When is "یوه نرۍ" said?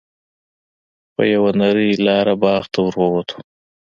1.33-1.91